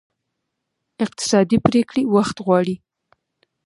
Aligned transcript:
اقتصادي 1.05 1.57
پرېکړې 1.67 2.03
وخت 2.15 2.37
غواړي. 2.45 2.75